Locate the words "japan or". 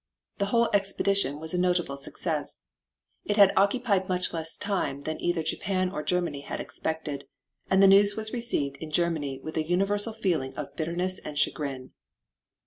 5.43-6.01